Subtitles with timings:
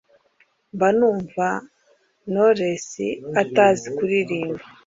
[0.75, 1.35] mba numv
[2.27, 2.89] knowless
[3.41, 4.63] atazi kuririmba